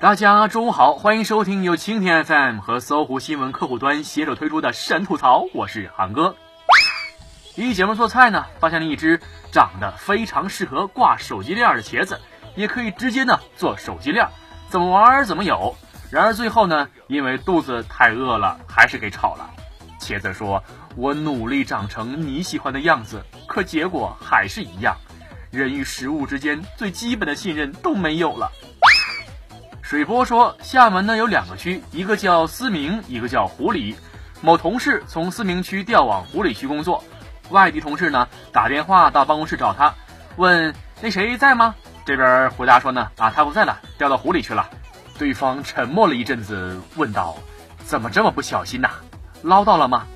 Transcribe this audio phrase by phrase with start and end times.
[0.00, 6.36] 大家中午好，欢迎收听由蜻蜓 FM 和搜狐新闻客户端携手推出的神吐槽，我是韩哥。
[7.56, 9.18] 一节目做菜呢，发现了一只
[9.50, 12.20] 长得非常适合挂手机链的茄子，
[12.54, 14.28] 也可以直接呢做手机链，
[14.68, 15.74] 怎么玩怎么有。
[16.10, 19.50] 然而最后呢，因为肚子太饿了，还是给炒了。
[19.98, 20.62] 茄子说
[20.96, 24.98] ：“我努力长成你喜欢的样子，可结果还是一样，
[25.56, 28.50] 人与食物之间最基本的信任都没有了。”
[29.82, 33.94] 水波说：“厦门呢有两个区，一个叫思明，一个叫湖里。
[34.40, 37.04] 某同事从思明区调往湖里区工作，
[37.50, 39.94] 外地同事呢打电话到办公室找他，
[40.36, 41.74] 问那谁在吗？
[42.04, 44.68] 这边回答说呢啊他不在了，调到湖里去了。
[45.18, 47.36] 对方沉默了一阵子，问道：
[47.84, 48.90] 怎么这么不小心呐？
[49.42, 50.06] 捞到了吗？”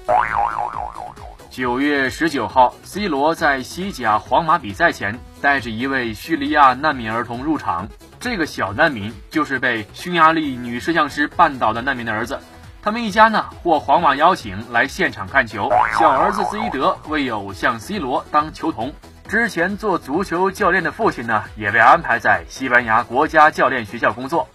[1.58, 7.88] 九月十九号，C 罗在西甲皇马比赛前带着一位叙利亚难民儿童入场。
[8.20, 12.38] 这个小难民就是被匈牙利女摄像师绊倒的难民的儿子。
[12.80, 15.68] 他们一家呢获皇马邀请来现场看球。
[15.98, 18.94] 小儿子斯伊德为偶像 C 罗当球童。
[19.26, 24.48] 之前做足球教练的父亲呢也被安排在西班牙国家教练学校工作。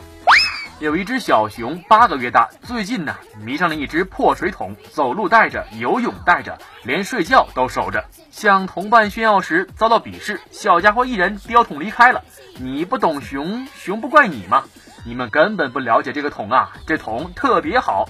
[0.84, 8.04] 有一只小熊八个月大，最近呢迷上了一只破水桶，走路带着，游泳带着，连睡觉都守着。
[8.32, 12.22] 向同伴炫耀时遭到鄙视，小家伙一人叼桶离开了。
[12.58, 14.66] 你不懂熊，熊不怪你吗？
[15.06, 18.10] 你们根本不了解这个桶啊，这桶特别好。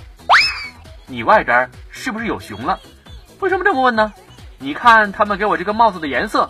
[1.06, 2.80] 你外边是不是有熊了？
[3.40, 4.12] 为什么这么问呢？
[4.58, 6.50] 你看他们给我这个帽子的颜色，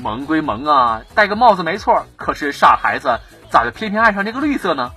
[0.00, 3.20] 萌归萌啊，戴个帽子没错，可是傻孩子
[3.52, 4.90] 咋就偏偏爱上这个绿色呢？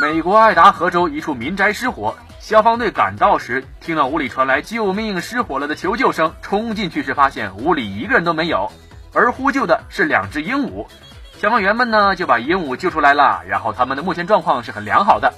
[0.00, 8.70] 美国爱达荷州一处民宅失火，消防队赶到时，听到屋里传来“救命，失火了”的求救声，冲进去时发现屋里一个人都没有，
[9.12, 10.86] 而呼救的是两只鹦鹉。
[11.36, 15.34] 消防员们呢就把鹦鹉救出来了，然后他们的目前状况是很良好的。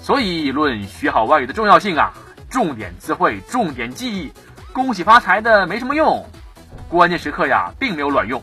[0.00, 2.12] 所以论学好外语的重要性啊，
[2.48, 4.32] 重点词汇，重点记忆，
[4.72, 6.24] 恭喜发财的没什么用，
[6.88, 8.40] 关键时刻呀并没有卵用。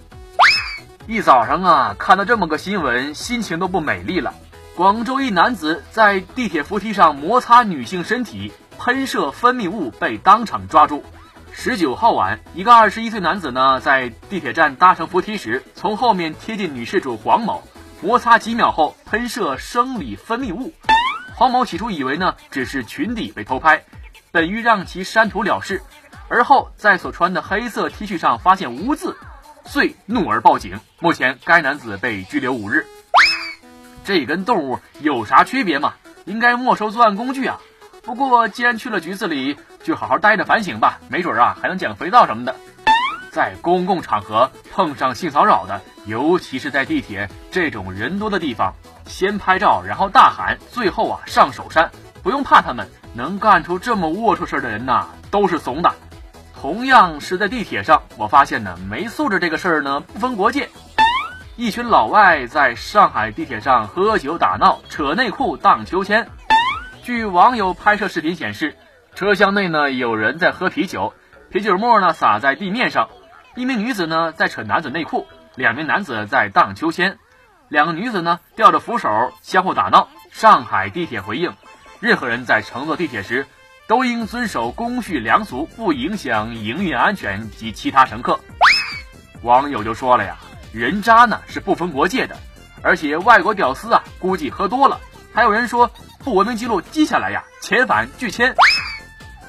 [1.08, 4.34] 一早上啊看到这么个新闻，心情都不美丽了。
[4.78, 11.04] 广州一男子在地铁扶梯上摩擦女性身体，喷射分泌物被当场抓住。
[11.52, 17.62] 十九号晚，一个二十一岁男子呢，在地铁站搭乘扶梯时，从后面贴近女事主黄某，
[18.02, 20.74] 摩擦几秒后喷射生理分泌物。
[21.36, 23.84] 黄某起初以为呢只是裙底被偷拍，
[24.32, 25.84] 本欲让其删图了事，
[26.30, 29.18] 而后在所穿的黑色 T 恤上发现污渍，
[29.66, 30.80] 遂怒而报警。
[31.00, 32.88] 目前该男子被拘留五日。
[34.12, 35.94] 这跟动物有啥区别吗？
[36.26, 37.62] 应该没收作案工具啊！
[38.04, 42.54] 不过既然去了局子里，就好好待着反省吧，没准啊还能捡个肥皂什么的。
[43.32, 48.74] 在公共场合碰上性骚扰的，尤其是在地铁这种人多的地方，
[49.06, 51.90] 先拍照，然后大喊，最后啊上手扇，
[52.22, 55.90] 不用怕他们，能干出这么龌龊事的人呐，都是怂的。
[56.60, 60.70] 同样是在地铁上，我发现呢，没素质这个事儿呢不分国界。
[61.58, 66.30] 一群老外在上海地铁上喝酒打闹，扯内裤荡秋千。
[67.04, 68.78] 据网友拍摄视频显示，
[69.16, 71.14] 车厢内呢有人在喝啤酒，
[71.50, 73.10] 啤酒沫呢洒在地面上。
[73.56, 77.20] 一名女子呢在扯男子内裤，两名男子在荡秋千，
[77.68, 80.08] 两个女子呢吊着扶手相互打闹。
[80.32, 81.54] 上海地铁回应：
[82.00, 83.46] 任何人在乘坐地铁时，
[83.88, 88.40] 都应遵守公序良俗，不影响营运安全及其他乘客。
[89.42, 90.38] 网友就说了呀。
[90.74, 92.38] 人渣呢是不分国界的，
[92.82, 95.00] 而且外国屌丝啊估计喝多了。
[95.34, 98.56] 还有人说不文明记录记下来呀，遣返拒签。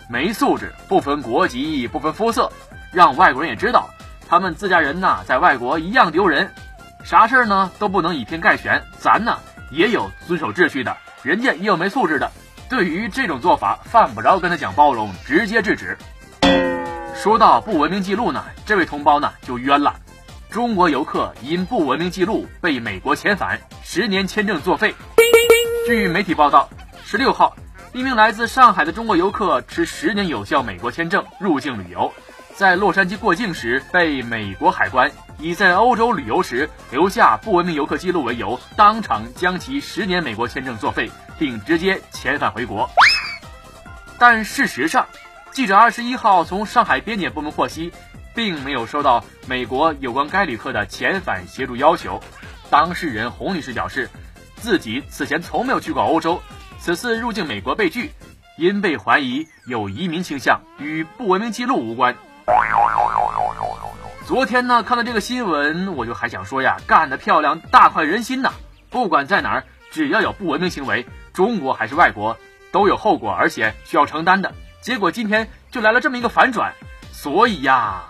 [0.09, 2.53] 没素质，不分国籍，不分肤色，
[2.93, 3.89] 让外国人也知道，
[4.29, 6.53] 他们自家人呐在外国一样丢人。
[7.05, 9.39] 啥事儿呢都不能以偏概全，咱呢
[9.71, 12.31] 也有遵守秩序的，人家也有没素质的。
[12.69, 15.97] 对于这种做法，犯不着跟他讲包容，直接制止。
[17.15, 19.95] 说到不文明记录呢，这位同胞呢就冤了。
[20.53, 24.95] 中国游客因不文明记录被美国遣返，十年签证作废。
[25.87, 26.69] 据媒体报道，
[27.03, 27.57] 十六号，
[27.95, 32.13] 一名来自上海的中国游客持十年有效美国签证入境旅游，
[32.55, 42.91] 在洛杉矶过境时被美国海关以在欧洲旅游时留下不文明游客记录为由，当场将其十年美国签证作废，并直接遣返回国。
[44.19, 45.07] 但事实上，
[45.51, 47.91] 记者二十一号从上海边检部门获悉。
[48.35, 52.21] 并没有收到美国有关该旅客的遣返协助要求。
[52.71, 54.09] 当事人洪女士表示，
[54.57, 56.41] 自己此前从没有去过欧洲，
[56.79, 58.11] 此次入境美国被拒，
[58.57, 62.17] 因被怀疑有移民倾向，与不文明记录无关。
[64.27, 68.53] 昨天呢，看到这个新闻，我就还想说呀，干得漂亮，大快人心呐！
[68.89, 72.37] 不管在哪儿，只要有不文明行为，中国还是外国，
[72.71, 74.55] 都有后果，而且需要承担的。
[74.81, 76.73] 结果今天就来了这么一个反转，
[77.11, 78.05] 所以呀，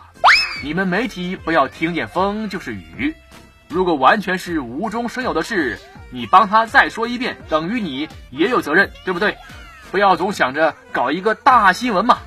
[0.64, 3.16] 你们媒体不要听见风就是雨。
[3.68, 5.76] 如果完全是无中生有的事，
[6.10, 9.36] 你帮他再说一遍，等于你也有责任，对不对？
[9.90, 12.18] 不要总想着搞一个大新闻嘛。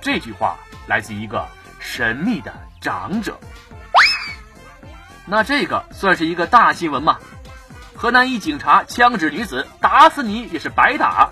[0.00, 0.56] 这句话
[0.88, 1.46] 来自一个
[1.78, 3.38] 神秘的长者。
[5.24, 7.18] 那这个算是一个大新闻吗？
[7.94, 11.30] 河南一警察枪指女子，打死你也是白打。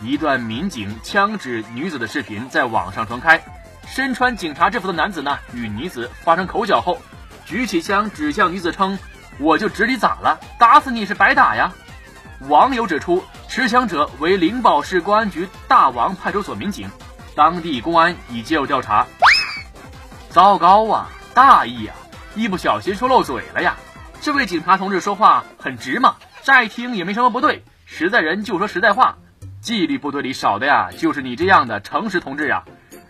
[0.00, 3.42] 一段民警枪指女子的视频在网上传开，
[3.86, 7.00] 身穿警察制服的男子呢与女子发生口角后，
[7.46, 8.98] 举起枪指向女子称
[9.38, 10.38] ：“我就指你咋了？
[10.58, 11.72] 打死你是白打呀！”
[12.48, 16.90] 网友指出，持枪者为灵宝市公安局大王派出所民警，
[17.34, 19.06] 当地公安已介入调查。
[20.28, 21.94] 糟糕啊，大意啊，
[22.34, 23.76] 一不小心说漏嘴了呀！
[24.20, 29.16] 这位警察同志说话很直嘛，乍一听也没什么不对，实在人就说实在话。
[29.60, 32.64] 纪律部队里少的呀，就是你这样的诚实同志呀。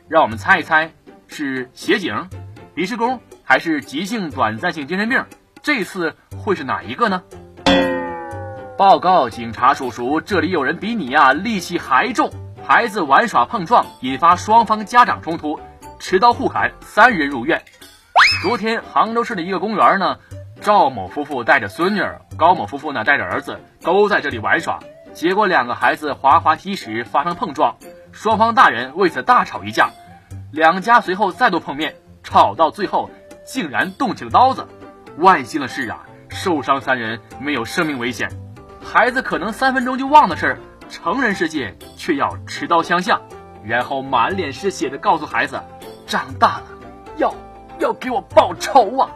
[0.07, 0.93] 让我们猜一猜，
[1.29, 2.29] 是协警、
[2.75, 5.25] 临时工还是急性短暂性精神病？
[5.63, 7.23] 这次会是哪一个呢？
[8.77, 12.31] 报告警察叔叔，这里有人比你呀力气还重。
[12.67, 15.59] 孩子玩耍碰撞，引发双方家长冲突，
[15.99, 17.63] 持刀互砍，三人入院。
[18.43, 20.19] 昨天杭州市的一个公园呢，
[20.61, 24.81] 赵某夫妇带着孙女儿，高某夫妇呢带着儿子，都在这里玩耍。
[25.15, 27.77] 结果两个孩子滑滑梯时发生碰撞，
[28.15, 29.91] 双方大人为此大吵一架，
[30.53, 33.11] 两家随后再度碰面，吵到最后
[33.45, 34.69] 竟然动起了刀子。
[35.19, 38.31] 万幸的是啊，受伤三人没有生命危险。
[38.85, 40.59] 孩子可能三分钟就忘的事儿，
[40.89, 43.21] 成人世界却要持刀相向，
[43.65, 45.61] 然后满脸是血的告诉孩子，
[46.07, 46.67] 长大了
[47.17, 47.35] 要
[47.81, 49.11] 要给我报仇啊！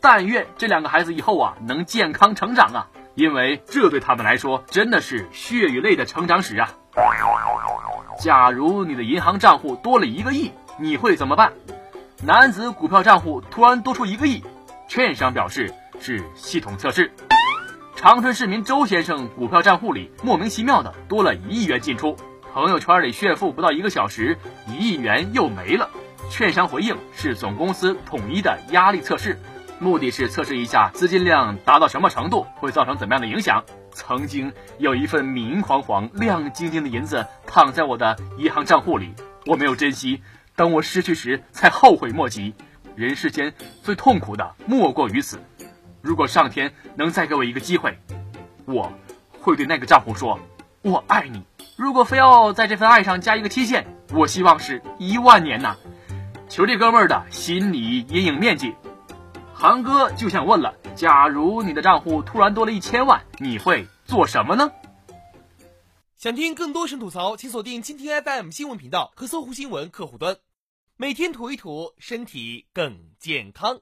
[0.00, 2.88] 但愿这两个孩子以后啊能健康成长啊。
[3.14, 6.70] 因为这对他们来说真的是血与泪的成长史啊！
[8.18, 11.52] 假如你的银行账户多了一个亿，你会怎么办？
[12.24, 14.42] 男子股票账户突然多出一个亿，
[14.88, 17.10] 券商表示是系统测试。
[17.96, 22.16] 长春市民周先生股票账户里莫名其妙的多了一亿元进出，
[22.52, 24.38] 朋友圈里炫富不到一个小时，
[24.68, 25.88] 一亿元又没了。
[26.30, 29.38] 券商回应是总公司统一的压力测试。
[29.78, 33.64] 目的是测试一下资金量达到什么程度会造成怎么样的影响。
[33.92, 39.14] 曾经有一份明晃晃、亮晶晶的银子躺在我的银行账户里，
[39.46, 40.22] 我没有珍惜，
[40.56, 42.54] 等我失去时才后悔莫及。
[42.94, 45.42] 人世间最痛苦的莫过于此。
[46.02, 47.98] 如果上天能再给我一个机会，
[48.66, 48.92] 我
[49.40, 50.38] 会对那个账户说
[50.82, 51.44] ：“我爱你。”
[51.76, 55.76] 如果非要在这份爱上加一个期限，我希望是一万年呐！
[56.48, 58.74] 求这哥们儿的心理阴影面积。
[59.54, 64.70] 韩哥就想问了：假如你的账户突然多了一千万，你会做什么呢？
[66.16, 70.36] 想听更多神吐槽，请锁定蜻蜓 FM 新闻频道和搜狐新闻客户端，
[70.96, 73.80] 每天吐一吐，身体更健康。